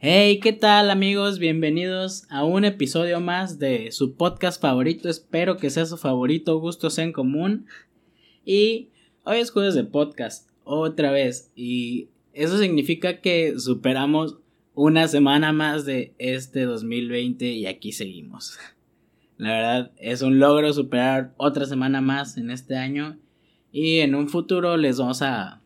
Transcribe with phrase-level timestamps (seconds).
[0.00, 1.40] Hey, ¿qué tal amigos?
[1.40, 5.08] Bienvenidos a un episodio más de su podcast favorito.
[5.08, 7.66] Espero que sea su favorito, gustos en común.
[8.44, 8.90] Y
[9.24, 11.50] hoy es jueves de podcast, otra vez.
[11.56, 14.38] Y eso significa que superamos
[14.72, 18.56] una semana más de este 2020 y aquí seguimos.
[19.36, 23.18] La verdad es un logro superar otra semana más en este año
[23.72, 25.60] y en un futuro les vamos a,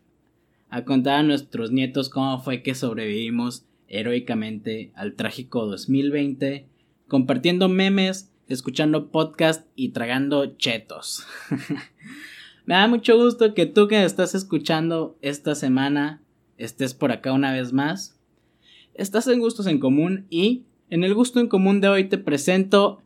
[0.71, 6.67] a contar a nuestros nietos cómo fue que sobrevivimos heroicamente al trágico 2020,
[7.07, 11.27] compartiendo memes, escuchando podcast y tragando chetos.
[12.65, 16.23] Me da mucho gusto que tú que estás escuchando esta semana
[16.57, 18.19] estés por acá una vez más.
[18.95, 23.03] Estás en gustos en común y en el gusto en común de hoy te presento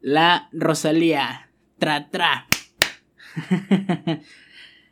[0.00, 1.50] la Rosalía.
[1.78, 2.46] Tra tra.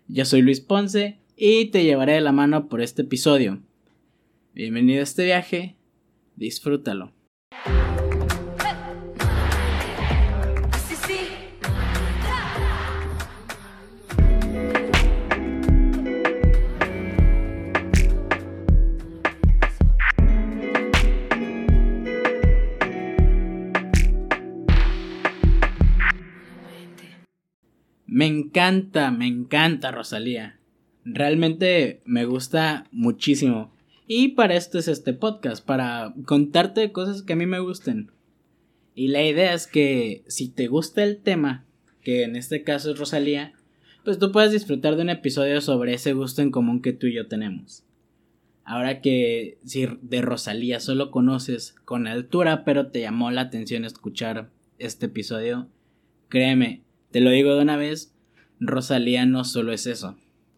[0.08, 3.60] Yo soy Luis Ponce y te llevaré de la mano por este episodio.
[4.58, 5.76] Bienvenido a este viaje,
[6.34, 7.12] disfrútalo.
[28.06, 30.58] Me encanta, me encanta Rosalía.
[31.04, 33.77] Realmente me gusta muchísimo.
[34.10, 38.10] Y para esto es este podcast, para contarte cosas que a mí me gusten.
[38.94, 41.66] Y la idea es que si te gusta el tema,
[42.00, 43.52] que en este caso es Rosalía,
[44.04, 47.16] pues tú puedes disfrutar de un episodio sobre ese gusto en común que tú y
[47.16, 47.84] yo tenemos.
[48.64, 54.48] Ahora que si de Rosalía solo conoces con altura, pero te llamó la atención escuchar
[54.78, 55.68] este episodio,
[56.30, 58.14] créeme, te lo digo de una vez,
[58.58, 60.16] Rosalía no solo es eso.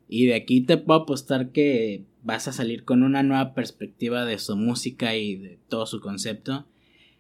[0.09, 4.39] Y de aquí te puedo apostar que vas a salir con una nueva perspectiva de
[4.39, 6.67] su música y de todo su concepto.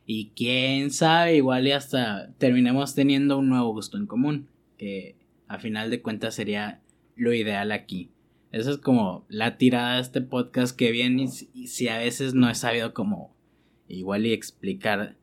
[0.07, 4.49] Y quién sabe, igual y hasta terminemos teniendo un nuevo gusto en común.
[4.77, 5.17] Que
[5.47, 6.81] a final de cuentas sería
[7.17, 8.11] lo ideal aquí.
[8.53, 12.51] Esa es como la tirada de este podcast que bien y si a veces no
[12.51, 13.33] he sabido como
[13.89, 15.17] igual y explicar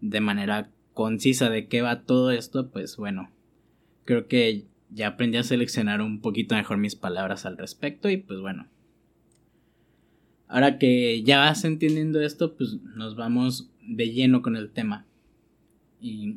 [0.00, 3.30] de manera concisa de qué va todo esto, pues bueno,
[4.04, 8.40] creo que ya aprendí a seleccionar un poquito mejor mis palabras al respecto y pues
[8.40, 8.68] bueno.
[10.48, 15.06] Ahora que ya vas entendiendo esto, pues nos vamos de lleno con el tema.
[16.00, 16.36] Y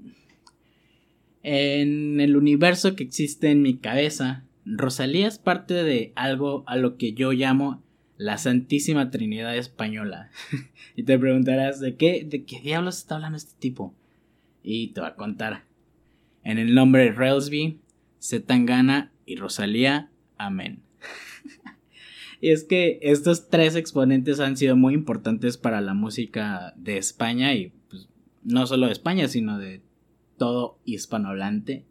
[1.43, 6.97] en el universo que existe en mi cabeza, Rosalía es parte de algo a lo
[6.97, 7.81] que yo llamo
[8.17, 10.29] la Santísima Trinidad Española.
[10.95, 13.95] y te preguntarás, ¿de qué, ¿de qué diablos está hablando este tipo?
[14.61, 15.63] Y te va a contar.
[16.43, 17.79] En el nombre de Railsby,
[18.21, 20.11] Zetangana y Rosalía.
[20.37, 20.83] Amén.
[22.41, 27.53] Y es que estos tres exponentes han sido muy importantes para la música de España
[27.53, 28.09] y pues,
[28.43, 29.81] no solo de España, sino de
[30.37, 31.85] todo hispanohablante.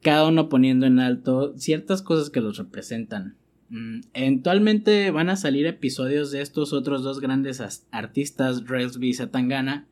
[0.00, 3.36] Cada uno poniendo en alto ciertas cosas que los representan.
[3.68, 9.86] Mm, eventualmente van a salir episodios de estos otros dos grandes artistas, Railsby y Zetangana.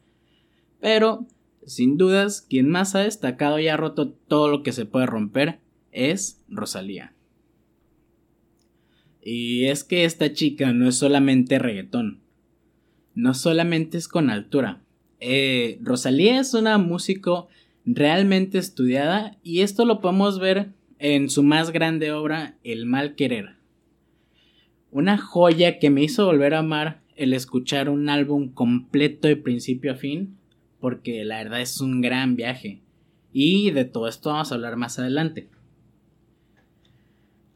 [0.81, 1.27] Pero
[1.67, 5.61] sin dudas, quien más ha destacado y ha roto todo lo que se puede romper
[5.93, 7.14] es Rosalía.
[9.25, 12.21] Y es que esta chica no es solamente reggaetón,
[13.15, 14.83] no solamente es con altura.
[15.19, 17.49] Eh, Rosalía es una músico
[17.87, 23.57] realmente estudiada y esto lo podemos ver en su más grande obra, El mal querer.
[24.91, 29.93] Una joya que me hizo volver a amar el escuchar un álbum completo de principio
[29.93, 30.37] a fin
[30.81, 32.83] porque la verdad es un gran viaje.
[33.33, 35.49] Y de todo esto vamos a hablar más adelante.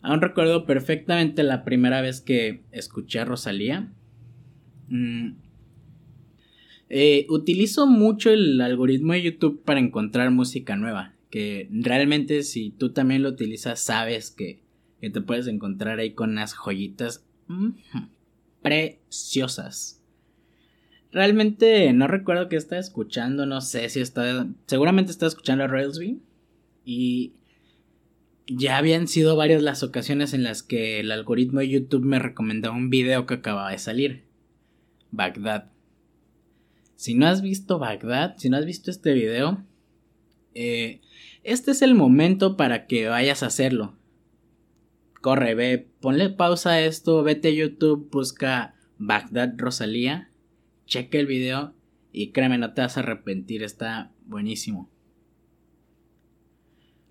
[0.00, 3.92] Aún recuerdo perfectamente la primera vez que escuché a Rosalía.
[4.88, 5.32] Mm.
[6.90, 11.14] Eh, utilizo mucho el algoritmo de YouTube para encontrar música nueva.
[11.30, 14.62] Que realmente si tú también lo utilizas sabes que,
[15.00, 17.26] que te puedes encontrar ahí con unas joyitas
[18.62, 20.02] preciosas.
[21.10, 24.46] Realmente no recuerdo que estaba escuchando, no sé si estaba.
[24.66, 26.20] Seguramente estaba escuchando a Railsby.
[26.84, 27.32] Y
[28.48, 32.74] ya habían sido varias las ocasiones en las que el algoritmo de YouTube me recomendaba
[32.74, 34.24] un video que acababa de salir.
[35.10, 35.70] Bagdad.
[36.96, 39.64] Si no has visto Bagdad, si no has visto este video,
[40.54, 41.00] eh,
[41.44, 43.94] este es el momento para que vayas a hacerlo.
[45.20, 50.28] Corre, ve, ponle pausa a esto, vete a YouTube, busca Bagdad Rosalía
[50.88, 51.74] cheque el video
[52.12, 54.90] y créeme, no te vas a arrepentir, está buenísimo.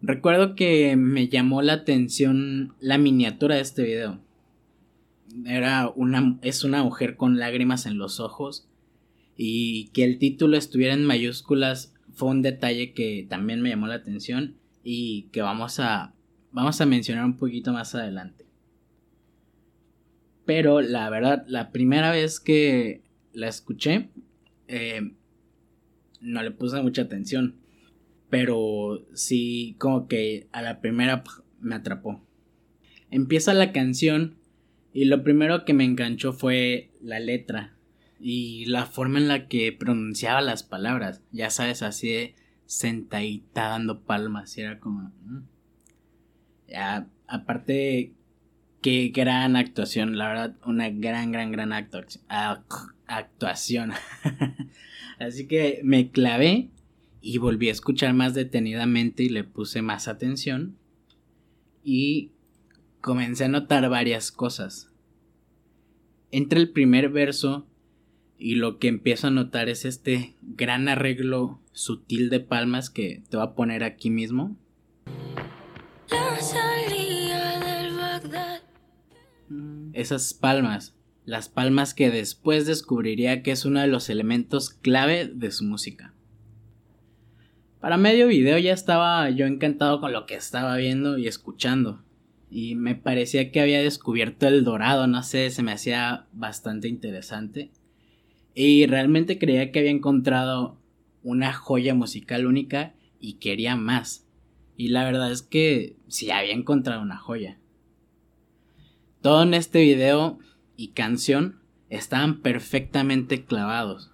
[0.07, 4.21] Recuerdo que me llamó la atención la miniatura de este video.
[5.45, 8.69] era una, es una mujer con lágrimas en los ojos
[9.35, 13.95] y que el título estuviera en mayúsculas fue un detalle que también me llamó la
[13.95, 16.13] atención y que vamos a,
[16.53, 18.45] vamos a mencionar un poquito más adelante.
[20.45, 23.01] Pero la verdad, la primera vez que
[23.33, 24.07] la escuché,
[24.69, 25.11] eh,
[26.21, 27.66] no le puse mucha atención.
[28.29, 31.23] Pero sí, como que a la primera
[31.59, 32.21] me atrapó.
[33.09, 34.35] Empieza la canción
[34.93, 37.77] y lo primero que me enganchó fue la letra
[38.19, 41.21] y la forma en la que pronunciaba las palabras.
[41.31, 42.35] Ya sabes, así de
[42.65, 45.11] sentadita dando palmas y era como...
[45.25, 45.43] Mm".
[46.67, 48.13] Ya, aparte,
[48.81, 51.71] qué gran actuación, la verdad, una gran, gran, gran
[53.07, 53.93] actuación.
[55.19, 56.71] así que me clavé
[57.21, 60.77] y volví a escuchar más detenidamente y le puse más atención
[61.83, 62.31] y
[63.01, 64.91] comencé a notar varias cosas.
[66.31, 67.65] Entre el primer verso
[68.37, 73.37] y lo que empiezo a notar es este gran arreglo sutil de palmas que te
[73.37, 74.57] voy a poner aquí mismo.
[79.93, 85.51] Esas palmas, las palmas que después descubriría que es uno de los elementos clave de
[85.51, 86.13] su música.
[87.79, 92.01] Para medio video ya estaba yo encantado con lo que estaba viendo y escuchando.
[92.49, 97.71] Y me parecía que había descubierto el dorado, no sé, se me hacía bastante interesante.
[98.55, 100.79] Y realmente creía que había encontrado
[101.21, 104.25] una joya musical única y quería más.
[104.75, 107.59] Y la verdad es que sí había encontrado una joya.
[109.21, 110.39] Todo en este video
[110.75, 111.59] y canción
[111.89, 114.11] estaban perfectamente clavados.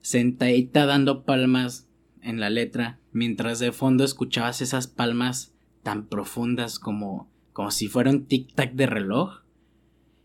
[0.00, 1.87] Sentadita dando palmas
[2.22, 8.10] en la letra, mientras de fondo escuchabas esas palmas tan profundas como, como si fuera
[8.10, 9.42] un tic-tac de reloj.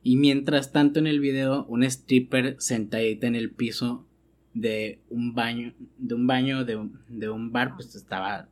[0.01, 4.05] Y mientras tanto en el video, un stripper sentadita en el piso
[4.53, 8.49] de un baño, de un baño, de de un bar, pues estaba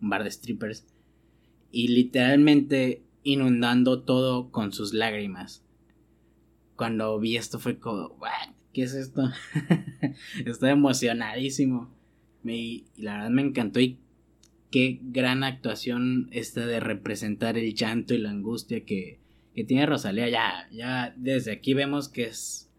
[0.00, 0.86] un bar de strippers.
[1.70, 5.62] Y literalmente inundando todo con sus lágrimas.
[6.76, 8.16] Cuando vi esto fue como,
[8.72, 9.22] ¿qué es esto?
[10.44, 11.90] Estoy emocionadísimo.
[12.42, 13.98] Me, y la verdad me encantó y
[14.70, 19.18] qué gran actuación esta de representar el llanto y la angustia que,
[19.54, 20.28] que tiene Rosalía.
[20.28, 22.70] Ya, ya desde aquí vemos que es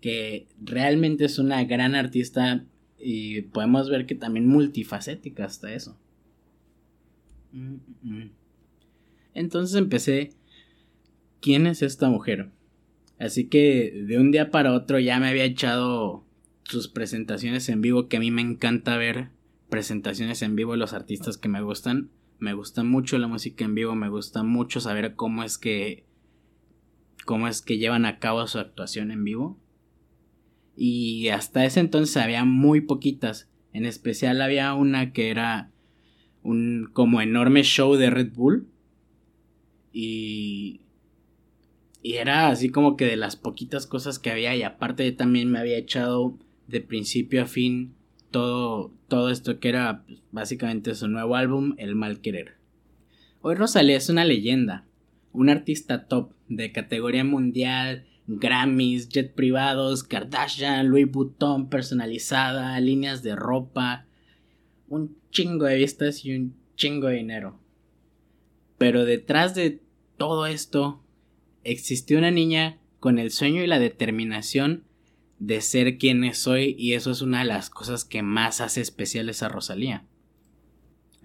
[0.00, 2.66] que realmente es una gran artista
[2.98, 5.98] y podemos ver que también multifacética hasta eso.
[7.52, 8.30] Mm, mm.
[9.32, 10.30] Entonces empecé,
[11.40, 12.50] ¿quién es esta mujer?
[13.18, 16.24] Así que de un día para otro ya me había echado
[16.64, 19.30] sus presentaciones en vivo, que a mí me encanta ver
[19.68, 22.10] presentaciones en vivo de los artistas que me gustan.
[22.38, 26.04] Me gusta mucho la música en vivo, me gusta mucho saber cómo es que
[27.24, 29.58] cómo es que llevan a cabo su actuación en vivo.
[30.76, 33.48] Y hasta ese entonces había muy poquitas.
[33.72, 35.70] En especial había una que era
[36.42, 38.68] un como enorme show de Red Bull.
[39.92, 40.84] Y
[42.04, 45.58] y era así como que de las poquitas cosas que había y aparte también me
[45.58, 47.94] había echado de principio a fin
[48.30, 52.56] todo, todo esto que era pues, básicamente su nuevo álbum, El Mal Querer.
[53.42, 54.86] Hoy Rosalía es una leyenda,
[55.32, 63.36] un artista top de categoría mundial, Grammys, jet privados, Kardashian, Louis Vuitton personalizada, líneas de
[63.36, 64.06] ropa,
[64.88, 67.60] un chingo de vistas y un chingo de dinero.
[68.78, 69.80] Pero detrás de
[70.16, 71.02] todo esto
[71.64, 74.84] existió una niña con el sueño y la determinación
[75.46, 79.42] de ser quien soy y eso es una de las cosas que más hace especiales
[79.42, 80.04] a Rosalía.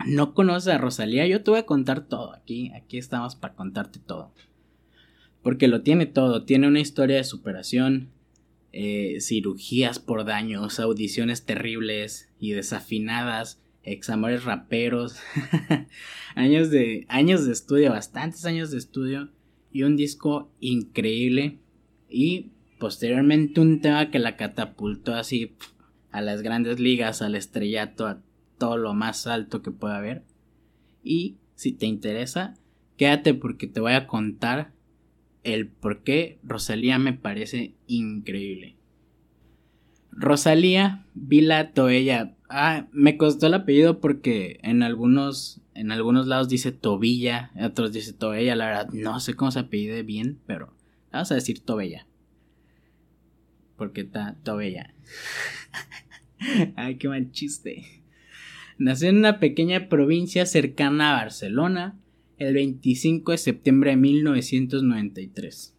[0.05, 3.99] No conoces a Rosalía, yo te voy a contar todo aquí, aquí estamos para contarte
[3.99, 4.33] todo.
[5.41, 8.09] Porque lo tiene todo, tiene una historia de superación,
[8.73, 15.17] eh, cirugías por daños, audiciones terribles y desafinadas, examores raperos,
[16.35, 19.29] años, de, años de estudio, bastantes años de estudio
[19.71, 21.59] y un disco increíble
[22.09, 25.53] y Posteriormente un tema que la catapultó así
[26.11, 28.21] a las grandes ligas, al estrellato, a
[28.57, 30.23] todo lo más alto que pueda haber.
[31.03, 32.55] Y si te interesa,
[32.95, 34.71] quédate porque te voy a contar
[35.43, 38.77] el por qué Rosalía me parece increíble.
[40.11, 42.37] Rosalía Vila Toella.
[42.47, 47.91] Ah, me costó el apellido porque en algunos, en algunos lados dice Tobilla, en otros
[47.91, 48.55] dice Toella.
[48.55, 50.73] La verdad, no sé cómo se apellide bien, pero
[51.11, 52.08] vamos a decir Tobella
[53.79, 54.93] porque está bella.
[56.75, 58.03] Ay, qué mal chiste.
[58.77, 61.97] Nació en una pequeña provincia cercana a Barcelona
[62.37, 65.75] el 25 de septiembre de 1993.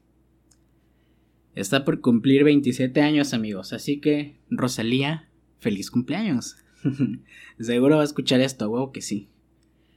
[1.54, 5.28] Está por cumplir 27 años, amigos, así que, Rosalía,
[5.58, 6.56] feliz cumpleaños.
[7.60, 9.28] Seguro va a escuchar esto, huevo que sí.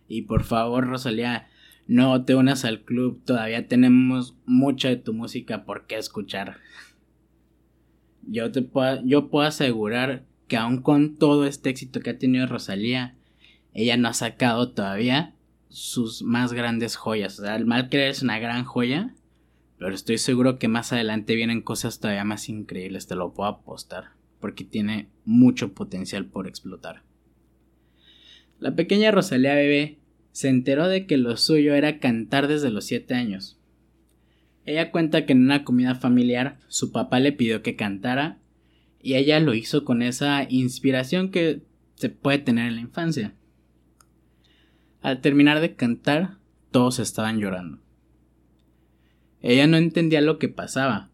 [0.08, 1.48] Y por favor, Rosalía,
[1.88, 6.58] no te unas al club, todavía tenemos mucha de tu música por qué escuchar.
[8.28, 12.48] Yo te puedo, yo puedo asegurar que aun con todo este éxito que ha tenido
[12.48, 13.16] Rosalía,
[13.74, 15.34] ella no ha sacado todavía
[15.70, 17.40] sus más grandes joyas.
[17.40, 19.16] O sea, el mal creer es una gran joya,
[19.80, 24.12] pero estoy seguro que más adelante vienen cosas todavía más increíbles, te lo puedo apostar,
[24.40, 27.02] porque tiene mucho potencial por explotar.
[28.60, 29.98] La pequeña Rosalía bebé
[30.32, 33.60] se enteró de que lo suyo era cantar desde los 7 años.
[34.66, 38.40] Ella cuenta que en una comida familiar su papá le pidió que cantara
[39.02, 41.64] y ella lo hizo con esa inspiración que
[41.96, 43.36] se puede tener en la infancia.
[45.02, 46.38] Al terminar de cantar,
[46.72, 47.80] todos estaban llorando.
[49.42, 51.12] Ella no entendía lo que pasaba,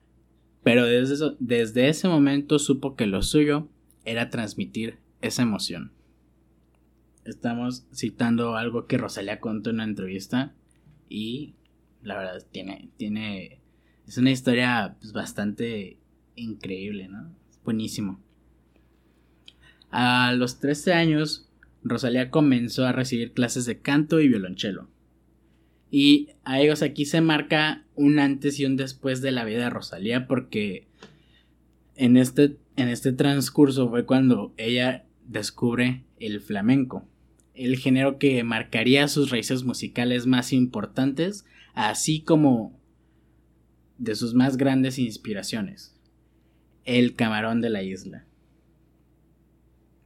[0.63, 3.67] pero desde, ese momento supo que lo suyo
[4.05, 5.91] era transmitir esa emoción.
[7.25, 10.53] Estamos citando algo que Rosalía contó en una entrevista
[11.09, 11.55] y
[12.03, 13.59] la verdad tiene, tiene,
[14.07, 15.97] es una historia pues, bastante
[16.35, 17.35] increíble, ¿no?
[17.49, 18.19] Es buenísimo.
[19.91, 21.49] A los 13 años,
[21.83, 24.89] Rosalía comenzó a recibir clases de canto y violonchelo.
[25.91, 29.69] Y a ellos aquí se marca un antes y un después de la vida de
[29.71, 30.87] Rosalía porque
[31.95, 37.07] en este, en este transcurso fue cuando ella descubre el flamenco,
[37.55, 41.45] el género que marcaría sus raíces musicales más importantes
[41.79, 42.77] así como
[43.97, 45.97] de sus más grandes inspiraciones,
[46.83, 48.25] el camarón de la isla.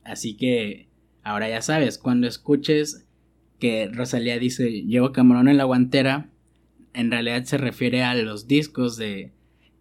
[0.03, 0.89] Así que
[1.23, 3.07] ahora ya sabes, cuando escuches
[3.59, 6.29] que Rosalía dice llevo camarón en la guantera,
[6.93, 9.33] en realidad se refiere a los discos de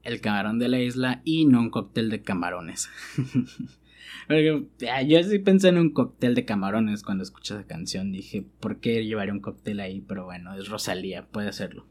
[0.02, 2.88] El camarón de la isla y no un cóctel de camarones.
[4.26, 4.66] Porque,
[5.06, 8.12] yo sí pensé en un cóctel de camarones cuando escuché esa canción.
[8.12, 10.00] Dije, ¿por qué llevaría un cóctel ahí?
[10.00, 11.86] Pero bueno, es Rosalía, puede hacerlo.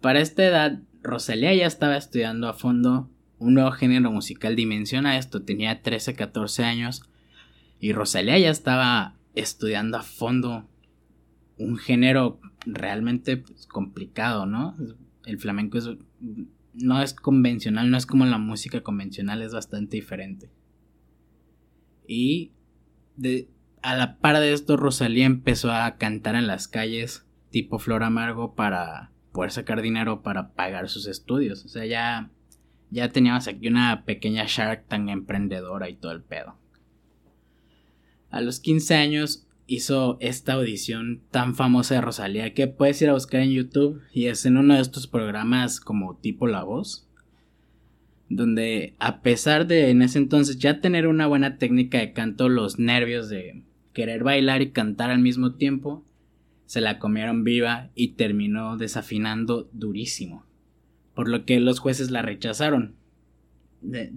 [0.00, 4.56] Para esta edad, Rosalía ya estaba estudiando a fondo un nuevo género musical.
[4.56, 7.02] Dimensiona esto, tenía 13, 14 años.
[7.78, 10.68] Y Rosalía ya estaba estudiando a fondo
[11.56, 14.76] un género realmente pues, complicado, ¿no?
[15.24, 15.88] El flamenco es
[16.74, 20.50] no es convencional, no es como la música convencional, es bastante diferente.
[22.06, 22.52] Y
[23.16, 23.48] de,
[23.82, 28.54] a la par de esto, Rosalía empezó a cantar en las calles, tipo Flor Amargo,
[28.54, 31.64] para poder sacar dinero para pagar sus estudios.
[31.64, 32.30] O sea, ya,
[32.90, 36.56] ya teníamos aquí una pequeña Shark tan emprendedora y todo el pedo.
[38.30, 43.12] A los 15 años hizo esta audición tan famosa de Rosalía que puedes ir a
[43.12, 47.08] buscar en YouTube y es en uno de estos programas como tipo La Voz,
[48.28, 52.80] donde a pesar de en ese entonces ya tener una buena técnica de canto, los
[52.80, 53.62] nervios de
[53.92, 56.04] querer bailar y cantar al mismo tiempo,
[56.66, 60.44] se la comieron viva y terminó desafinando durísimo,
[61.14, 62.96] por lo que los jueces la rechazaron.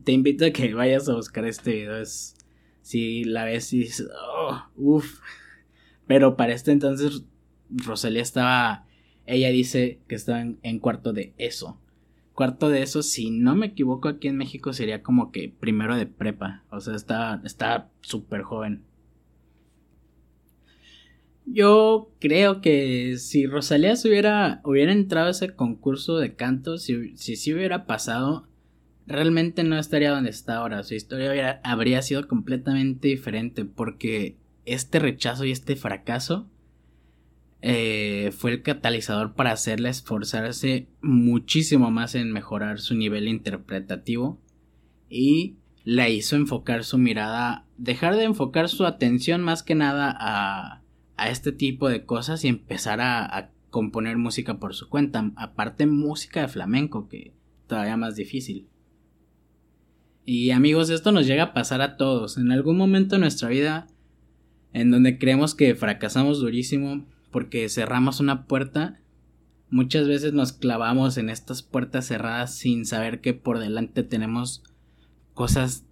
[0.04, 2.38] Te invito a que vayas a buscar este video, es
[2.82, 5.20] si la ves y dices, oh, uff,
[6.08, 7.24] pero para este entonces
[7.70, 8.86] Rosalía estaba,
[9.26, 11.80] ella dice que estaba en, cuarto de eso.
[12.34, 16.08] Cuarto de eso, si no me equivoco, aquí en México sería como que primero de
[16.08, 16.64] prepa.
[16.72, 18.84] O sea, está está súper joven.
[21.46, 27.86] Yo creo que si Rosalía hubiera, entrado a ese concurso de canto, si, si hubiera
[27.86, 28.48] pasado,
[29.06, 30.84] realmente no estaría donde está ahora.
[30.84, 36.48] Su historia habría sido completamente diferente porque este rechazo y este fracaso
[37.62, 44.42] eh, fue el catalizador para hacerla esforzarse muchísimo más en mejorar su nivel interpretativo
[45.10, 45.56] y
[45.86, 50.82] la hizo enfocar su mirada, dejar de enfocar su atención más que nada a,
[51.16, 55.86] a este tipo de cosas y empezar a, a componer música por su cuenta, aparte
[55.86, 57.34] música de flamenco, que
[57.68, 58.68] todavía más difícil.
[60.26, 62.38] Y amigos, esto nos llega a pasar a todos.
[62.38, 63.88] En algún momento de nuestra vida
[64.74, 69.00] en donde creemos que fracasamos durísimo porque cerramos una puerta,
[69.70, 74.64] muchas veces nos clavamos en estas puertas cerradas sin saber que por delante tenemos
[75.34, 75.86] cosas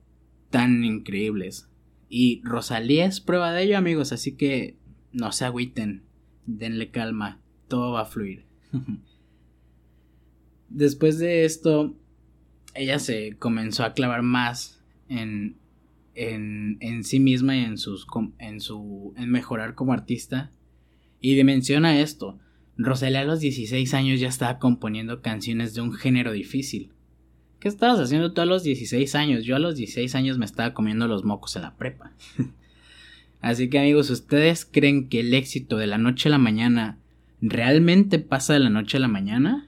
[0.50, 1.68] tan increíbles.
[2.10, 4.78] Y Rosalía es prueba de ello, amigos, así que
[5.14, 6.04] no se agüiten,
[6.46, 8.46] denle calma, todo va a fluir.
[10.70, 11.96] Después de esto,
[12.74, 15.58] ella se comenzó a clavar más en
[16.30, 18.06] en, sí misma y en, sus,
[18.38, 20.52] en, su, en mejorar como artista.
[21.20, 22.40] Y dimensiona esto.
[22.78, 26.92] Rosalía a los 16 años ya estaba componiendo canciones de un género difícil.
[27.60, 29.46] ¿Qué estabas haciendo tú a los 16 años?
[29.46, 32.14] Yo a los 16 años me estaba comiendo los mocos en la prepa.
[33.42, 37.00] Así que amigos, ¿ustedes creen que el éxito de la noche a la mañana
[37.40, 39.68] realmente pasa de la noche a la mañana?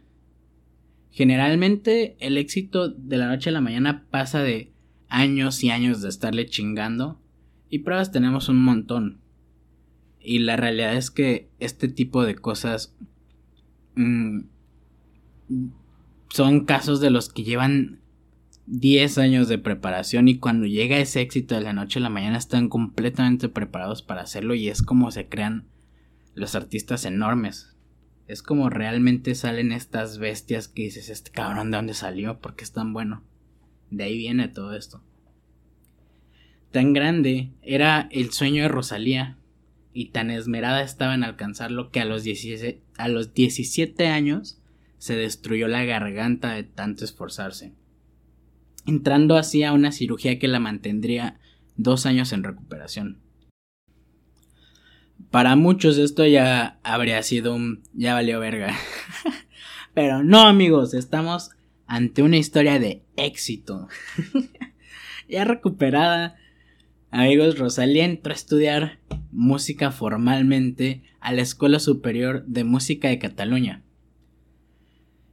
[1.11, 4.72] Generalmente el éxito de la noche a la mañana pasa de
[5.13, 7.21] años y años de estarle chingando
[7.69, 9.21] y pruebas tenemos un montón.
[10.19, 12.95] Y la realidad es que este tipo de cosas
[13.95, 14.39] mm,
[16.29, 17.99] son casos de los que llevan
[18.65, 22.37] 10 años de preparación y cuando llega ese éxito de la noche a la mañana
[22.37, 25.67] están completamente preparados para hacerlo y es como se crean
[26.33, 27.75] los artistas enormes.
[28.27, 32.71] Es como realmente salen estas bestias que dices, este cabrón de dónde salió, porque es
[32.71, 33.21] tan bueno.
[33.93, 35.03] De ahí viene todo esto.
[36.71, 39.37] Tan grande era el sueño de Rosalía
[39.93, 42.23] y tan esmerada estaba en alcanzarlo que a los,
[42.97, 44.59] a los 17 años
[44.97, 47.73] se destruyó la garganta de tanto esforzarse,
[48.87, 51.39] entrando así a una cirugía que la mantendría
[51.75, 53.19] dos años en recuperación.
[55.29, 58.75] Para muchos esto ya habría sido un ya valió verga.
[59.93, 61.51] Pero no amigos, estamos
[61.93, 63.87] ante una historia de éxito.
[65.29, 66.37] ya recuperada,
[67.11, 68.99] amigos, Rosalía entró a estudiar
[69.31, 73.83] música formalmente a la Escuela Superior de Música de Cataluña.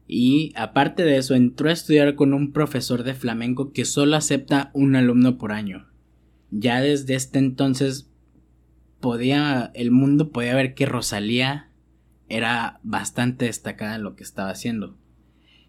[0.07, 4.71] Y aparte de eso, entró a estudiar con un profesor de flamenco que solo acepta
[4.75, 5.89] un alumno por año.
[6.51, 8.11] Ya desde este entonces
[9.01, 11.71] podía, el mundo podía ver que Rosalía
[12.29, 15.00] era bastante destacada en lo que estaba haciendo.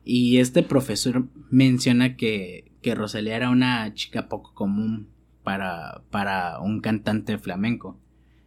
[0.03, 5.10] Y este profesor menciona que, que Rosalía era una chica poco común
[5.43, 8.00] para, para un cantante flamenco,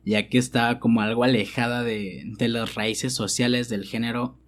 [0.04, 4.38] ya que estaba como algo alejada de, de las raíces sociales del género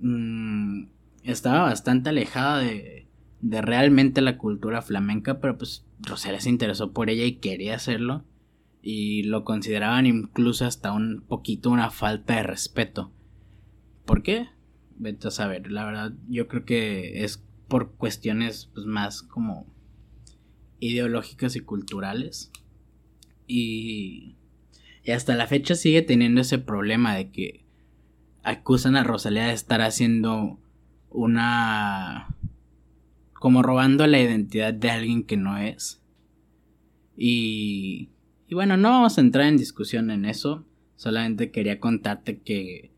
[0.00, 0.88] Mm,
[1.22, 3.08] estaba bastante alejada de,
[3.40, 8.24] de realmente la cultura flamenca, pero pues Rosalía se interesó por ella y quería hacerlo.
[8.82, 13.12] Y lo consideraban incluso hasta un poquito una falta de respeto.
[14.04, 14.48] ¿Por qué?
[14.96, 19.66] Vete a saber, la verdad yo creo que es por cuestiones pues, más como
[20.78, 22.52] ideológicas y culturales.
[23.46, 24.36] Y,
[25.02, 27.64] y hasta la fecha sigue teniendo ese problema de que
[28.42, 30.60] acusan a Rosalía de estar haciendo
[31.10, 32.36] una...
[33.32, 36.02] como robando la identidad de alguien que no es.
[37.16, 38.10] Y...
[38.46, 40.66] Y bueno, no vamos a entrar en discusión en eso.
[40.96, 42.93] Solamente quería contarte que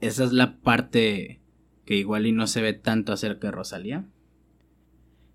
[0.00, 1.40] esa es la parte
[1.84, 4.06] que igual y no se ve tanto acerca de Rosalía.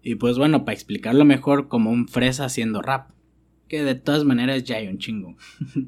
[0.04, 3.12] Y pues bueno, para explicarlo mejor como un fresa haciendo rap.
[3.68, 5.38] Que de todas maneras ya hay un chingo.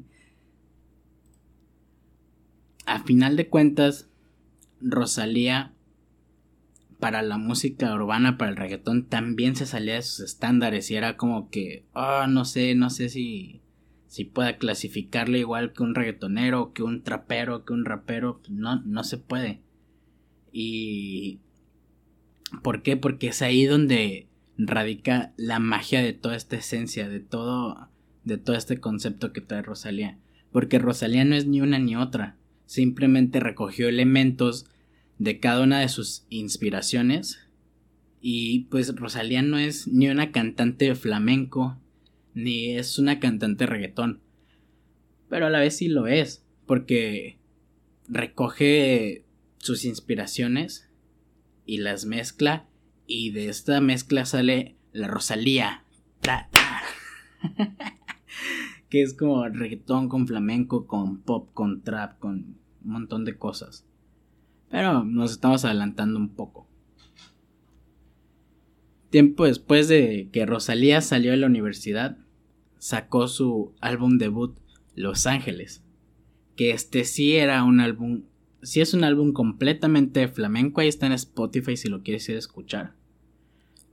[2.86, 4.08] a final de cuentas,
[4.80, 5.74] Rosalía
[6.98, 11.18] para la música urbana, para el reggaetón, también se salía de sus estándares y era
[11.18, 13.60] como que, oh, no sé, no sé si,
[14.14, 19.02] si pueda clasificarle igual que un reggaetonero, que un trapero, que un rapero, no, no
[19.02, 19.60] se puede.
[20.52, 21.40] Y...
[22.62, 22.96] ¿Por qué?
[22.96, 27.88] Porque es ahí donde radica la magia de toda esta esencia, de todo,
[28.22, 30.20] de todo este concepto que trae Rosalía.
[30.52, 34.66] Porque Rosalía no es ni una ni otra simplemente recogió elementos
[35.18, 37.40] de cada una de sus inspiraciones
[38.20, 41.80] y pues Rosalía no es ni una cantante flamenco
[42.34, 44.20] ni es una cantante reggaetón
[45.28, 47.38] pero a la vez sí lo es porque
[48.08, 49.24] recoge
[49.58, 50.90] sus inspiraciones
[51.66, 52.66] y las mezcla
[53.06, 55.84] y de esta mezcla sale la Rosalía
[58.88, 63.86] que es como reggaetón con flamenco, con pop, con trap, con un montón de cosas.
[64.70, 66.68] Pero nos estamos adelantando un poco.
[69.10, 72.18] Tiempo después de que Rosalía salió de la universidad,
[72.84, 74.58] sacó su álbum debut
[74.94, 75.82] Los Ángeles,
[76.54, 78.24] que este sí era un álbum,
[78.62, 82.40] sí es un álbum completamente flamenco, ahí está en Spotify si lo quieres ir a
[82.40, 82.94] escuchar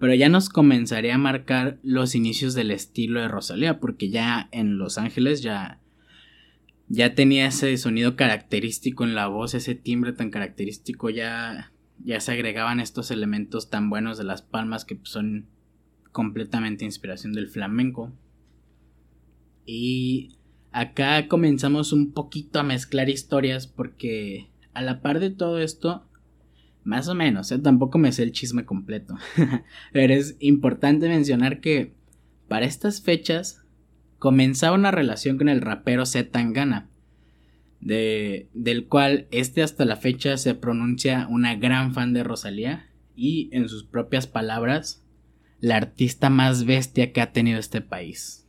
[0.01, 4.79] pero ya nos comenzaría a marcar los inicios del estilo de Rosalía, porque ya en
[4.79, 5.79] Los Ángeles ya,
[6.87, 11.71] ya tenía ese sonido característico en la voz, ese timbre tan característico, ya,
[12.03, 15.45] ya se agregaban estos elementos tan buenos de las palmas que son
[16.11, 18.11] completamente inspiración del flamenco.
[19.73, 20.35] Y
[20.73, 26.05] acá comenzamos un poquito a mezclar historias porque a la par de todo esto
[26.83, 27.59] más o menos, ¿eh?
[27.59, 29.15] tampoco me sé el chisme completo.
[29.93, 31.93] Pero es importante mencionar que
[32.49, 33.63] para estas fechas
[34.19, 36.89] comenzaba una relación con el rapero Z Tangana.
[37.79, 43.47] de, del cual este hasta la fecha se pronuncia una gran fan de Rosalía y
[43.53, 45.05] en sus propias palabras,
[45.61, 48.40] la artista más bestia que ha tenido este país.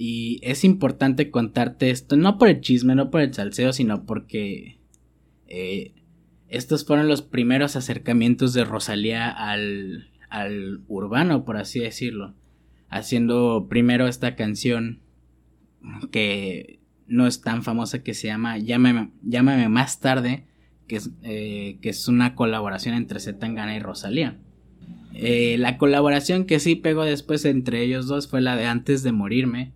[0.00, 4.78] Y es importante contarte esto, no por el chisme, no por el salseo, sino porque
[5.48, 5.92] eh,
[6.46, 12.36] estos fueron los primeros acercamientos de Rosalía al, al urbano, por así decirlo.
[12.88, 15.00] Haciendo primero esta canción
[16.12, 20.46] que no es tan famosa que se llama Llámame, Llámame más tarde,
[20.86, 24.38] que es, eh, que es una colaboración entre Zetangana y Rosalía.
[25.12, 29.10] Eh, la colaboración que sí pegó después entre ellos dos fue la de Antes de
[29.10, 29.72] Morirme,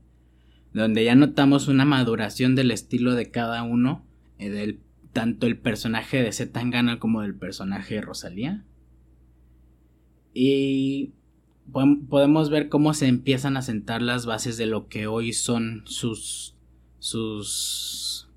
[0.73, 4.05] donde ya notamos una maduración del estilo de cada uno,
[4.39, 4.81] eh, del,
[5.13, 8.65] tanto el personaje de Zetangana como del personaje de Rosalía.
[10.35, 11.13] Y
[12.09, 16.57] podemos ver cómo se empiezan a sentar las bases de lo que hoy son sus
[16.99, 18.29] sus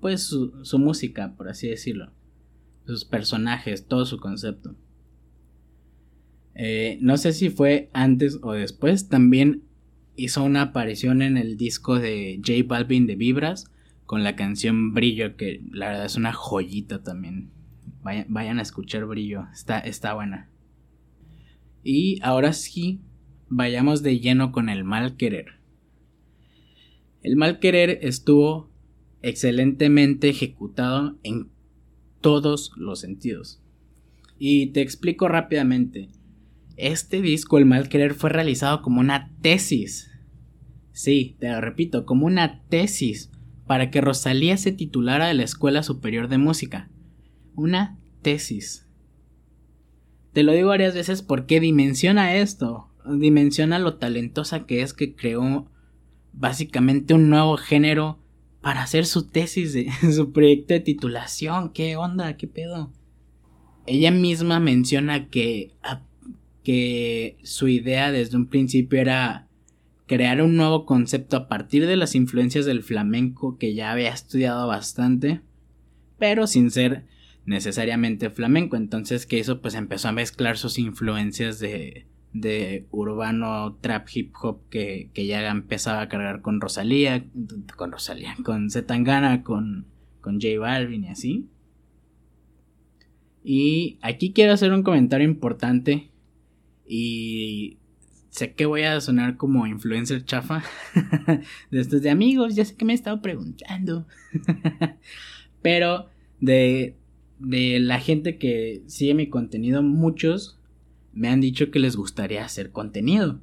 [0.00, 2.12] pues su, música por así decirlo
[2.86, 4.76] sus personajes todo su concepto
[6.54, 9.62] eh, no sé si fue antes o después también
[10.16, 13.70] hizo una aparición en el disco de J Balvin de Vibras
[14.04, 17.50] con la canción Brillo que la verdad es una joyita también
[18.02, 20.48] vayan, vayan a escuchar Brillo está, está buena
[21.88, 22.98] y ahora sí,
[23.48, 25.60] vayamos de lleno con el mal querer.
[27.22, 28.72] El mal querer estuvo
[29.22, 31.48] excelentemente ejecutado en
[32.20, 33.62] todos los sentidos.
[34.36, 36.08] Y te explico rápidamente.
[36.76, 40.10] Este disco, El mal querer, fue realizado como una tesis.
[40.92, 43.30] Sí, te lo repito, como una tesis
[43.66, 46.90] para que Rosalía se titulara de la Escuela Superior de Música.
[47.54, 48.86] Una tesis.
[50.32, 55.70] Te lo digo varias veces porque dimensiona esto, dimensiona lo talentosa que es que creó
[56.32, 58.18] básicamente un nuevo género
[58.60, 61.70] para hacer su tesis de su proyecto de titulación.
[61.72, 62.36] ¿Qué onda?
[62.36, 62.92] ¿Qué pedo?
[63.86, 65.76] Ella misma menciona que,
[66.66, 69.46] que su idea desde un principio era
[70.08, 74.66] crear un nuevo concepto a partir de las influencias del flamenco que ya había estudiado
[74.66, 75.42] bastante,
[76.18, 77.04] pero sin ser
[77.44, 78.74] necesariamente flamenco.
[78.74, 84.58] Entonces que eso pues empezó a mezclar sus influencias de, de urbano trap hip hop
[84.68, 87.26] que, que, ya empezaba a cargar con Rosalía,
[87.76, 89.86] con Rosalía, con Zetangana, con,
[90.20, 91.46] con J Balvin y así.
[93.44, 96.10] Y aquí quiero hacer un comentario importante
[96.88, 97.78] y
[98.30, 100.62] sé que voy a sonar como influencer chafa
[101.70, 104.06] de estos de amigos, ya sé que me he estado preguntando.
[105.62, 106.08] Pero
[106.40, 106.96] de
[107.38, 110.58] de la gente que sigue mi contenido, muchos
[111.12, 113.40] me han dicho que les gustaría hacer contenido.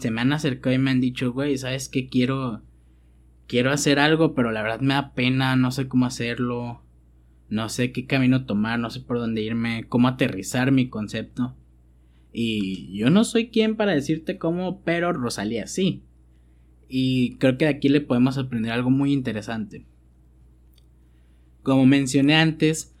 [0.00, 2.08] Se me han acercado y me han dicho, güey, ¿sabes qué?
[2.08, 2.62] Quiero,
[3.46, 6.82] quiero hacer algo, pero la verdad me da pena, no sé cómo hacerlo,
[7.48, 11.54] no sé qué camino tomar, no sé por dónde irme, cómo aterrizar mi concepto.
[12.38, 16.02] Y yo no soy quien para decirte cómo, pero Rosalía sí.
[16.86, 19.86] Y creo que de aquí le podemos aprender algo muy interesante.
[21.62, 22.94] Como mencioné antes,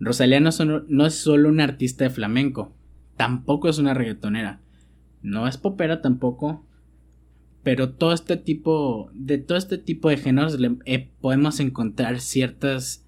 [0.00, 2.74] Rosalía no, es solo una artista de flamenco,
[3.16, 4.60] tampoco es una reggaetonera,
[5.22, 6.66] no es popera tampoco,
[7.62, 13.06] pero todo este tipo de todo este tipo de géneros eh, podemos encontrar ciertas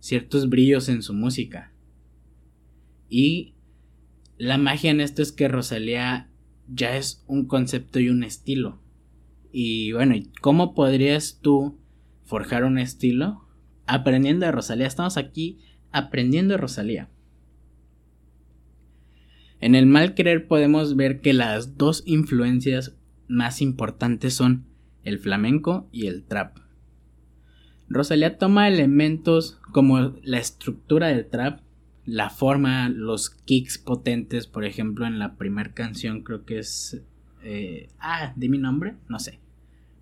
[0.00, 1.72] ciertos brillos en su música
[3.08, 3.54] y
[4.42, 6.28] la magia en esto es que Rosalía
[6.66, 8.80] ya es un concepto y un estilo
[9.52, 11.78] y bueno cómo podrías tú
[12.24, 13.46] forjar un estilo
[13.86, 15.60] aprendiendo de Rosalía estamos aquí
[15.92, 17.08] Aprendiendo de Rosalía.
[19.60, 22.96] En el mal querer podemos ver que las dos influencias
[23.28, 24.64] más importantes son
[25.04, 26.56] el flamenco y el trap.
[27.88, 31.60] Rosalía toma elementos como la estructura del trap,
[32.04, 37.02] la forma, los kicks potentes, por ejemplo, en la primera canción creo que es...
[37.44, 39.40] Eh, ah, di mi nombre, no sé.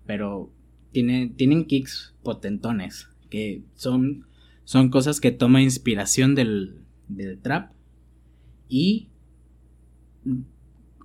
[0.05, 0.53] Pero
[0.91, 4.25] tiene, tienen kicks potentones, que son
[4.71, 6.85] son cosas que toma inspiración del,
[7.41, 7.73] trap
[8.69, 9.09] y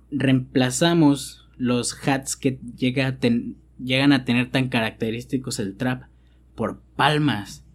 [0.09, 6.03] reemplazamos los hats que llegan a tener tan característicos el trap
[6.55, 7.65] por palmas.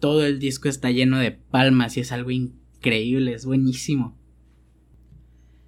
[0.00, 4.16] Todo el disco está lleno de palmas y es algo increíble, es buenísimo.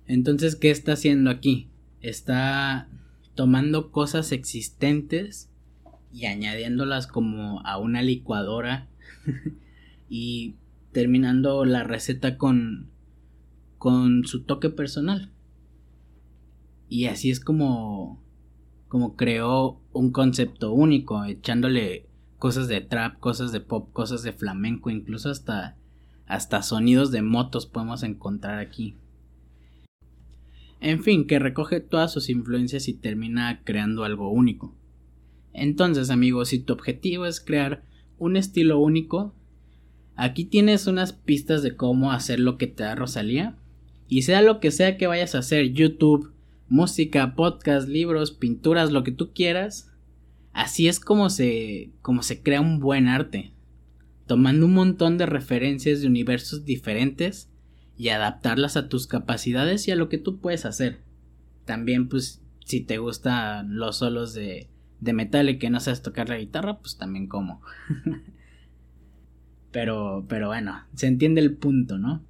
[0.06, 1.68] Entonces, ¿qué está haciendo aquí?
[2.00, 2.88] Está
[3.34, 5.50] tomando cosas existentes
[6.12, 8.88] y añadiéndolas como a una licuadora
[10.08, 10.56] y
[10.92, 12.90] terminando la receta con,
[13.78, 15.30] con su toque personal.
[16.88, 18.20] Y así es como,
[18.88, 24.90] como creó un concepto único, echándole cosas de trap, cosas de pop, cosas de flamenco,
[24.90, 25.76] incluso hasta,
[26.30, 28.94] hasta sonidos de motos podemos encontrar aquí.
[30.80, 34.72] En fin, que recoge todas sus influencias y termina creando algo único.
[35.52, 37.82] Entonces, amigos, si tu objetivo es crear
[38.16, 39.34] un estilo único,
[40.14, 43.56] aquí tienes unas pistas de cómo hacer lo que te da Rosalía.
[44.06, 46.32] Y sea lo que sea que vayas a hacer, YouTube,
[46.68, 49.92] música, podcast, libros, pinturas, lo que tú quieras,
[50.52, 53.52] así es como se, como se crea un buen arte.
[54.30, 57.50] Tomando un montón de referencias de universos diferentes
[57.96, 61.00] y adaptarlas a tus capacidades y a lo que tú puedes hacer.
[61.64, 66.28] También, pues, si te gustan los solos de de metal y que no sabes tocar
[66.28, 67.60] la guitarra, pues también como.
[69.72, 72.22] pero, pero bueno, se entiende el punto, ¿no?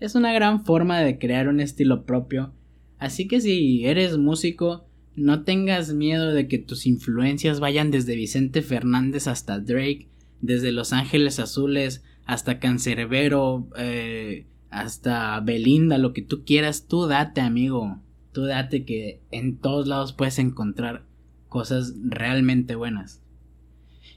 [0.00, 2.52] Es una gran forma de crear un estilo propio,
[2.98, 8.62] así que si eres músico, no tengas miedo de que tus influencias vayan desde Vicente
[8.62, 10.08] Fernández hasta Drake,
[10.46, 17.40] desde Los Ángeles Azules hasta Cancerbero, eh, hasta Belinda, lo que tú quieras, tú date,
[17.40, 18.00] amigo.
[18.32, 21.04] Tú date que en todos lados puedes encontrar
[21.48, 23.22] cosas realmente buenas.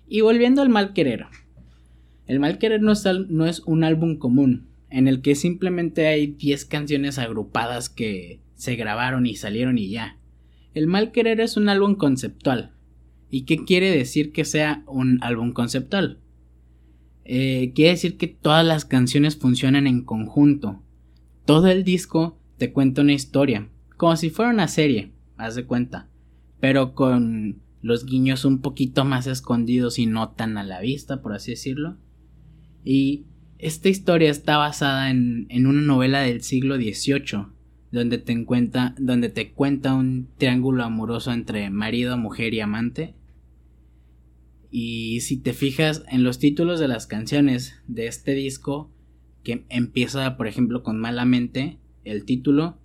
[0.07, 1.27] Y volviendo al mal querer.
[2.25, 6.27] El mal querer no es, no es un álbum común, en el que simplemente hay
[6.27, 10.17] 10 canciones agrupadas que se grabaron y salieron y ya.
[10.73, 12.71] El mal querer es un álbum conceptual.
[13.29, 16.19] ¿Y qué quiere decir que sea un álbum conceptual?
[17.25, 20.81] Eh, quiere decir que todas las canciones funcionan en conjunto.
[21.45, 26.09] Todo el disco te cuenta una historia, como si fuera una serie, haz de cuenta
[26.59, 31.33] pero con los guiños un poquito más escondidos y no tan a la vista, por
[31.33, 31.97] así decirlo.
[32.83, 33.25] Y
[33.59, 37.47] esta historia está basada en, una novela del siglo XVIII,
[37.91, 38.45] donde te,
[38.97, 43.15] donde te cuenta un triángulo amoroso entre marido, mujer y amante.
[44.69, 48.91] Y si te fijas en los títulos de las canciones de este disco,
[49.43, 52.77] que empieza por ejemplo con Malamente, el título,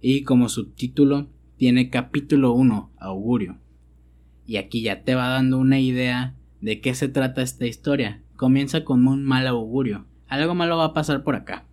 [0.00, 3.58] y como subtítulo tiene capítulo 1, augurio.
[4.46, 8.22] Y aquí ya te va dando una idea de qué se trata esta historia.
[8.36, 10.06] Comienza con un mal augurio.
[10.26, 11.66] Algo malo va a pasar por acá.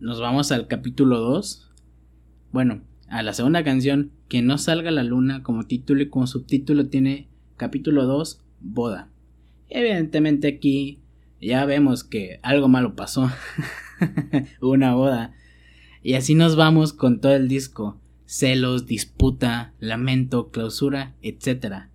[0.00, 1.68] Nos vamos al capítulo 2.
[2.52, 6.86] Bueno, a la segunda canción, Que no salga la luna, como título y como subtítulo
[6.86, 9.08] tiene capítulo 2, boda.
[9.68, 11.00] Evidentemente aquí
[11.40, 13.28] ya vemos que algo malo pasó.
[14.60, 15.34] una boda.
[16.04, 17.98] Y así nos vamos con todo el disco.
[18.24, 21.88] Celos, disputa, lamento, clausura, etc.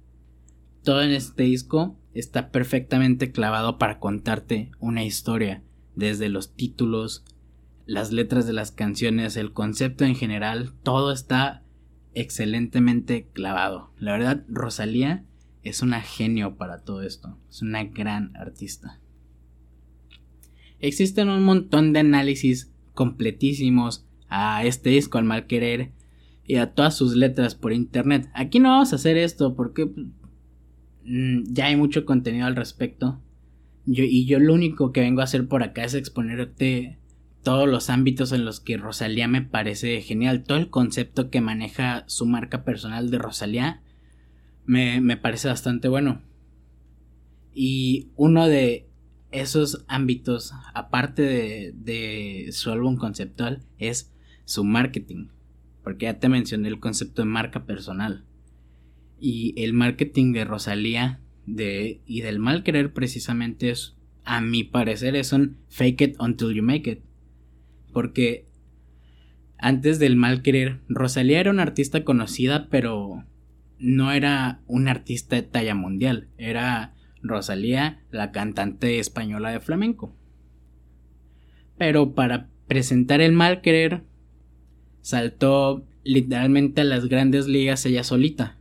[0.83, 5.63] Todo en este disco está perfectamente clavado para contarte una historia,
[5.95, 7.23] desde los títulos,
[7.85, 11.63] las letras de las canciones, el concepto en general, todo está
[12.13, 13.91] excelentemente clavado.
[13.97, 15.25] La verdad, Rosalía
[15.63, 18.99] es una genio para todo esto, es una gran artista.
[20.79, 25.91] Existen un montón de análisis completísimos a este disco al mal querer
[26.45, 28.29] y a todas sus letras por internet.
[28.33, 29.85] Aquí no vamos a hacer esto porque
[31.05, 33.21] mm, ya hay mucho contenido al respecto.
[33.85, 36.99] Y yo lo único que vengo a hacer por acá es exponerte
[37.43, 40.43] todos los ámbitos en los que Rosalía me parece genial.
[40.43, 43.81] Todo el concepto que maneja su marca personal de Rosalía
[44.65, 46.21] me, me parece bastante bueno.
[47.53, 48.87] Y uno de
[49.31, 54.13] esos ámbitos, aparte de, su álbum conceptual, es
[54.45, 55.27] su marketing.
[55.83, 58.25] Porque ya te mencioné el concepto de marca personal.
[59.19, 65.15] Y el marketing de Rosalía de, y del mal querer precisamente es, a mi parecer,
[65.15, 67.01] es un fake it until you make it.
[67.93, 68.47] Porque
[69.57, 73.23] antes del mal querer, Rosalía era una artista conocida, pero
[73.79, 76.27] no era un artista de talla mundial.
[76.37, 80.13] Era Rosalía, la cantante española de flamenco.
[81.77, 84.03] Pero para presentar el mal querer,
[85.01, 88.57] saltó literalmente a las grandes ligas ella solita,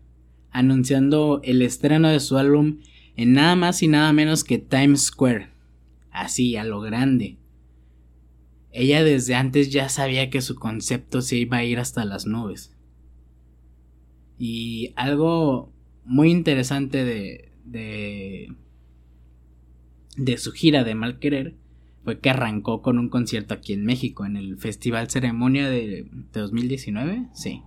[0.50, 2.78] anunciando el estreno de su álbum
[3.16, 5.48] en nada más y nada menos que Times Square,
[6.10, 7.38] así a lo grande.
[8.72, 12.74] Ella desde antes ya sabía que su concepto se iba a ir hasta las nubes.
[14.38, 15.72] Y algo
[16.04, 18.52] muy interesante de, de,
[20.16, 21.54] de su gira de Mal Querer
[22.04, 27.28] fue que arrancó con un concierto aquí en México, en el Festival Ceremonia de, 2019,
[27.32, 27.62] sí.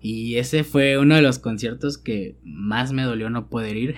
[0.00, 3.96] Y ese fue uno de los conciertos que más me dolió no poder ir.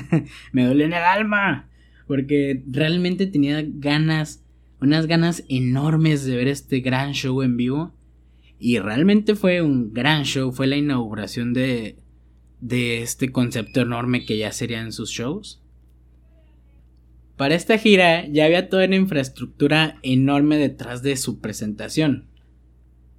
[0.52, 1.68] me dolió en el alma.
[2.06, 4.41] Porque realmente tenía ganas,
[4.82, 7.92] unas ganas enormes de ver este gran show en vivo.
[8.58, 10.52] Y realmente fue un gran show.
[10.52, 11.96] Fue la inauguración de,
[12.60, 15.62] de este concepto enorme que ya serían sus shows.
[17.36, 22.26] Para esta gira ya había toda una infraestructura enorme detrás de su presentación.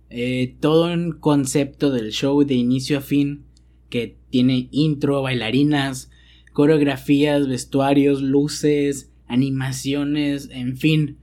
[0.10, 3.46] Eh, todo un concepto del show de inicio a fin
[3.90, 6.12] que tiene intro, bailarinas,
[6.54, 11.18] coreografías, vestuarios, luces, animaciones, en fin,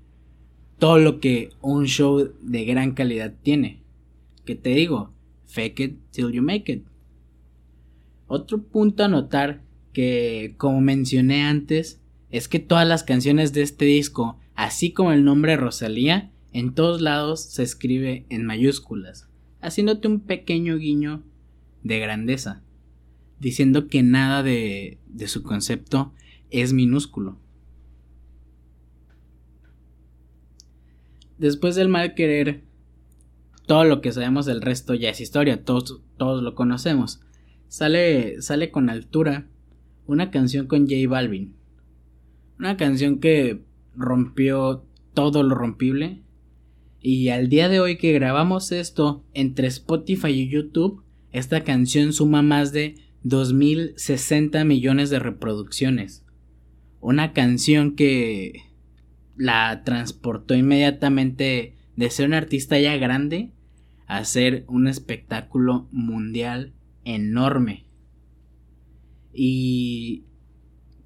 [0.81, 3.83] todo lo que un show de gran calidad tiene.
[4.45, 5.13] Que te digo,
[5.47, 6.85] fake it till you make it.
[8.27, 9.63] Otro punto a notar
[9.93, 15.25] que, como mencioné antes, es que todas las canciones de este disco, así como el
[15.25, 19.29] nombre Rosalía, en todos lados se escribe en mayúsculas,
[19.61, 21.23] haciéndote un pequeño guiño
[21.83, 22.63] de grandeza,
[23.39, 26.13] diciendo que nada de, de su concepto
[26.51, 27.37] es minúsculo.
[31.41, 32.65] Después del mal querer,
[33.67, 37.23] todo lo que sabemos del resto ya es historia, todos, todos lo conocemos.
[37.67, 39.47] Sale, sale con altura
[40.07, 41.55] una canción con J Balvin.
[42.59, 43.63] Una canción que
[43.97, 46.21] rompió todo lo rompible.
[47.01, 52.43] Y al día de hoy que grabamos esto entre Spotify y YouTube, esta canción suma
[52.43, 56.23] más de 2060 millones de reproducciones.
[57.01, 58.70] Una canción que
[59.41, 63.55] la transportó inmediatamente de ser un artista ya grande
[64.07, 66.75] a ser un espectáculo mundial
[67.05, 67.87] enorme.
[69.33, 70.25] Y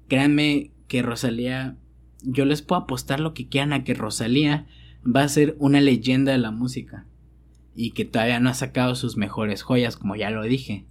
[0.09, 1.77] créanme que Rosalía,
[2.23, 4.67] yo les puedo apostar lo que quieran a que Rosalía
[5.03, 7.07] va a ser una leyenda de la música.
[7.73, 10.85] Y que todavía no ha sacado sus mejores joyas, como ya lo dije.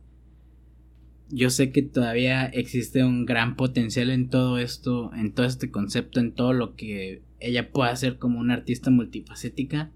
[1.31, 6.21] Yo sé que todavía existe un gran potencial en todo esto, en todo este concepto,
[6.21, 9.91] en todo lo que ella puede hacer como una artista multifacética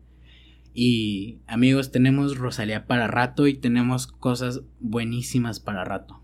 [0.80, 6.22] y amigos, tenemos Rosalía para rato y tenemos cosas buenísimas para rato.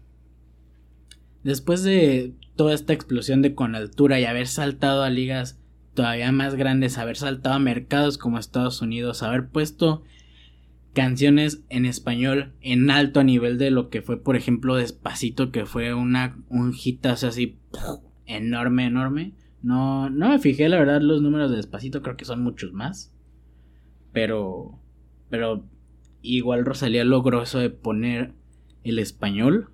[1.43, 5.59] Después de toda esta explosión de con altura y haber saltado a ligas
[5.95, 10.05] todavía más grandes, haber saltado a mercados como Estados Unidos, haber puesto
[10.95, 15.67] canciones en español en alto a nivel de lo que fue, por ejemplo, Despacito, que
[15.67, 17.59] fue una, un hitazo así
[18.27, 19.35] enorme, enorme.
[19.63, 23.13] No, no me fijé, la verdad, los números de Despacito, creo que son muchos más.
[24.13, 24.79] Pero,
[25.29, 25.67] pero
[26.23, 28.33] igual Rosalía logró eso de poner
[28.85, 29.71] el español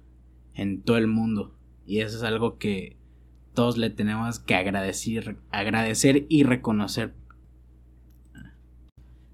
[0.55, 1.55] en todo el mundo.
[1.87, 2.97] Y eso es algo que
[3.55, 7.15] todos le tenemos que agradecer, agradecer y reconocer.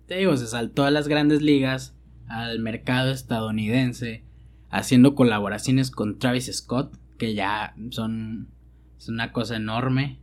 [0.07, 1.97] Te digo, se saltó a las grandes ligas,
[2.29, 4.25] al mercado estadounidense,
[4.71, 8.49] haciendo colaboraciones con Travis Scott, que ya son,
[8.99, 10.21] es una cosa enorme.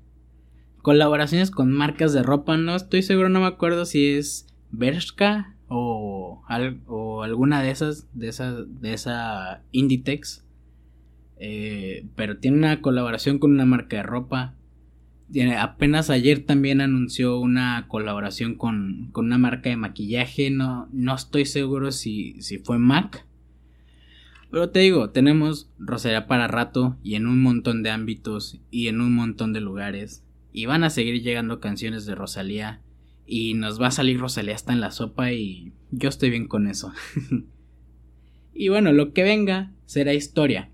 [0.82, 6.43] Colaboraciones con marcas de ropa, no estoy seguro, no me acuerdo si es Bershka o,
[6.88, 10.46] o alguna de esas, de esa, de esa Inditex.
[11.38, 14.56] Eh, pero tiene una colaboración con una marca de ropa.
[15.34, 20.52] Tiene, apenas ayer también anunció una colaboración con, con una marca de maquillaje.
[20.52, 23.26] No, no estoy seguro si, si fue MAC.
[24.52, 29.02] Pero te digo, tenemos Rosalía para rato y en un montón de ámbitos y en
[29.02, 30.24] un montón de lugares.
[30.52, 32.80] Y van a seguir llegando canciones de Rosalía
[33.26, 36.67] y nos va a salir Rosalía hasta en la sopa y yo estoy bien con
[36.67, 36.93] eso.
[38.54, 40.69] y bueno, lo que venga será historia.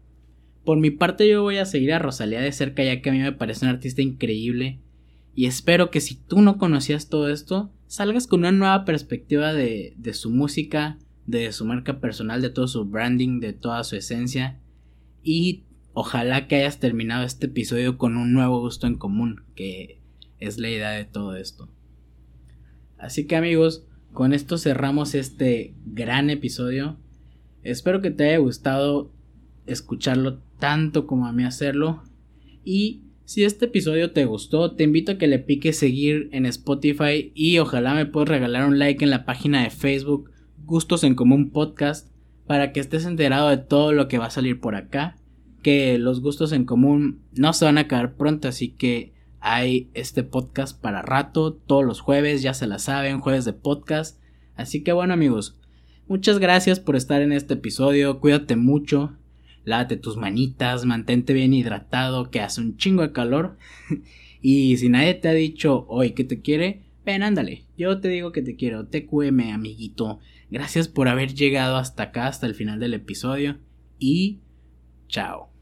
[0.63, 3.19] Por mi parte yo voy a seguir a Rosalía de cerca ya que a mí
[3.19, 4.79] me parece un artista increíble
[5.35, 9.93] y espero que si tú no conocías todo esto, salgas con una nueva perspectiva de,
[9.97, 14.59] de su música, de su marca personal, de todo su branding, de toda su esencia
[15.23, 20.01] y ojalá que hayas terminado este episodio con un nuevo gusto en común, que
[20.39, 21.69] es la idea de todo esto.
[22.97, 26.97] Así que amigos, con esto cerramos este gran episodio.
[27.63, 29.13] Espero que te haya gustado
[29.65, 32.03] escucharlo tanto como a mí hacerlo.
[32.63, 37.31] Y si este episodio te gustó, te invito a que le piques seguir en Spotify
[37.33, 40.31] y ojalá me puedas regalar un like en la página de Facebook
[40.65, 42.11] Gustos en Común Podcast
[42.47, 45.15] para que estés enterado de todo lo que va a salir por acá.
[45.61, 50.23] Que los gustos en común no se van a acabar pronto, así que hay este
[50.23, 54.19] podcast para rato, todos los jueves, ya se la saben, jueves de podcast.
[54.55, 55.59] Así que bueno amigos,
[56.07, 59.18] muchas gracias por estar en este episodio, cuídate mucho,
[59.65, 63.57] lávate tus manitas, mantente bien hidratado, que hace un chingo de calor.
[64.41, 68.31] y si nadie te ha dicho hoy que te quiere, ven, ándale, yo te digo
[68.31, 70.19] que te quiero, cueme, amiguito.
[70.51, 73.57] Gracias por haber llegado hasta acá, hasta el final del episodio.
[73.99, 74.39] Y
[75.07, 75.58] chao.